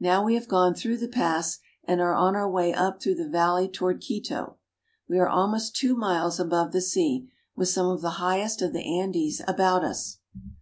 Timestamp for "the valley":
3.16-3.68